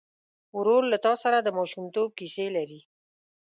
ورور 0.57 0.83
له 0.91 0.97
تا 1.05 1.13
سره 1.23 1.37
د 1.41 1.47
ماشومتوب 1.57 2.07
کیسې 2.19 2.45
لري. 2.55 2.79